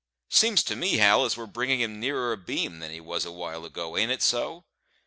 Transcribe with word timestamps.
Seems 0.31 0.63
to 0.63 0.75
me, 0.75 0.97
Hal, 0.97 1.25
as 1.25 1.37
we're 1.37 1.45
bringing 1.45 1.79
him 1.79 1.99
nearer 1.99 2.31
abeam 2.33 2.79
than 2.79 2.89
he 2.89 2.99
was 2.99 3.23
a 3.23 3.31
while 3.31 3.63
ago; 3.65 3.95
ain't 3.95 4.09
it 4.11 4.23
so?" 4.23 4.65